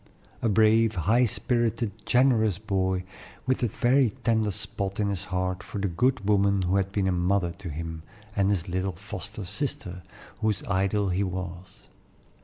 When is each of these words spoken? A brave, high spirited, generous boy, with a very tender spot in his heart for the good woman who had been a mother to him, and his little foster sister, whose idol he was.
A 0.41 0.49
brave, 0.49 0.95
high 0.95 1.25
spirited, 1.25 1.91
generous 2.07 2.57
boy, 2.57 3.03
with 3.45 3.61
a 3.61 3.67
very 3.67 4.09
tender 4.23 4.49
spot 4.49 4.99
in 4.99 5.09
his 5.09 5.25
heart 5.25 5.61
for 5.61 5.77
the 5.77 5.87
good 5.87 6.27
woman 6.27 6.63
who 6.63 6.77
had 6.77 6.91
been 6.91 7.05
a 7.07 7.11
mother 7.11 7.51
to 7.59 7.69
him, 7.69 8.01
and 8.35 8.49
his 8.49 8.67
little 8.67 8.93
foster 8.93 9.45
sister, 9.45 10.01
whose 10.39 10.63
idol 10.63 11.09
he 11.09 11.21
was. 11.23 11.81